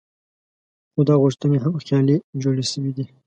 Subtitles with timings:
[0.91, 3.05] خو دا غوښتنې هم خیالي جوړې شوې دي.